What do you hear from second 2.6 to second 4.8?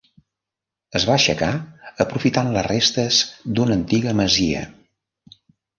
restes d'una antiga masia.